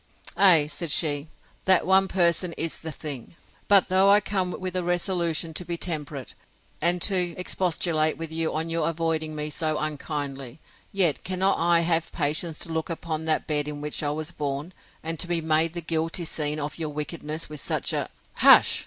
Ay, 0.35 0.65
said 0.65 0.89
she, 0.89 1.27
that 1.65 1.85
one 1.85 2.07
person 2.07 2.53
is 2.53 2.79
the 2.79 2.91
thing!—But 2.91 3.87
though 3.89 4.09
I 4.09 4.19
came 4.19 4.49
with 4.49 4.75
a 4.75 4.83
resolution 4.83 5.53
to 5.53 5.63
be 5.63 5.77
temperate, 5.77 6.33
and 6.81 6.99
to 7.03 7.35
expostulate 7.37 8.17
with 8.17 8.31
you 8.31 8.51
on 8.51 8.67
your 8.71 8.89
avoiding 8.89 9.35
me 9.35 9.51
so 9.51 9.77
unkindly, 9.77 10.59
yet 10.91 11.23
cannot 11.23 11.59
I 11.59 11.81
have 11.81 12.11
patience 12.11 12.57
to 12.65 12.73
look 12.73 12.89
upon 12.89 13.25
that 13.25 13.45
bed 13.45 13.67
in 13.67 13.79
which 13.79 14.01
I 14.01 14.09
was 14.09 14.31
born, 14.31 14.73
and 15.03 15.19
to 15.19 15.27
be 15.27 15.39
made 15.39 15.73
the 15.73 15.81
guilty 15.81 16.25
scene 16.25 16.59
of 16.59 16.79
your 16.79 16.89
wickedness 16.89 17.47
with 17.47 17.59
such 17.59 17.93
a—— 17.93 18.09
Hush! 18.37 18.79